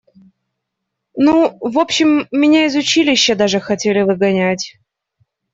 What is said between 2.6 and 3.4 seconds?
из училища